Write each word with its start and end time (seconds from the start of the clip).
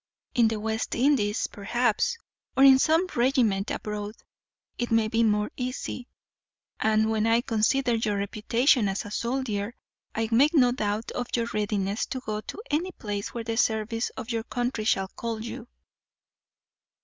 In 0.33 0.47
the 0.47 0.59
West 0.59 0.95
Indies, 0.95 1.45
perhaps, 1.45 2.17
or 2.57 2.63
in 2.63 2.79
some 2.79 3.05
regiment 3.15 3.69
abroad, 3.69 4.15
it 4.79 4.89
may 4.89 5.07
be 5.07 5.21
more 5.21 5.51
easy; 5.57 6.07
and, 6.79 7.07
when 7.11 7.27
I 7.27 7.41
consider 7.41 7.93
your 7.93 8.17
reputation 8.17 8.89
as 8.89 9.05
a 9.05 9.11
soldier, 9.11 9.75
I 10.15 10.27
make 10.31 10.55
no 10.55 10.71
doubt 10.71 11.11
of 11.11 11.27
your 11.35 11.45
readiness 11.53 12.07
to 12.07 12.19
go 12.19 12.41
to 12.41 12.63
any 12.71 12.91
place 12.93 13.35
where 13.35 13.43
the 13.43 13.57
service 13.57 14.09
of 14.17 14.31
your 14.31 14.41
country 14.45 14.85
shall 14.85 15.09
call 15.09 15.39
you." 15.43 15.67